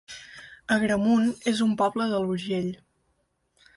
[0.75, 2.71] Agramunt es un poble de l'Urgell